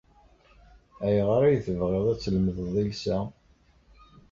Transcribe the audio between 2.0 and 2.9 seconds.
ad tlemdeḍ